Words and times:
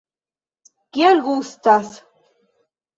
Kiel 0.97 1.23
gustas? 1.29 1.95